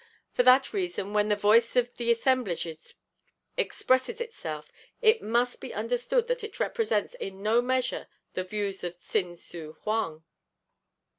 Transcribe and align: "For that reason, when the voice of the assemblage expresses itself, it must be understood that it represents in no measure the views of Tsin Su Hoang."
"For 0.31 0.41
that 0.41 0.73
reason, 0.73 1.13
when 1.13 1.29
the 1.29 1.35
voice 1.35 1.75
of 1.75 1.95
the 1.97 2.09
assemblage 2.09 2.67
expresses 3.55 4.19
itself, 4.19 4.71
it 4.99 5.21
must 5.21 5.61
be 5.61 5.75
understood 5.75 6.25
that 6.25 6.43
it 6.43 6.59
represents 6.59 7.13
in 7.13 7.43
no 7.43 7.61
measure 7.61 8.07
the 8.33 8.43
views 8.43 8.83
of 8.83 8.97
Tsin 8.99 9.35
Su 9.37 9.77
Hoang." 9.81 10.23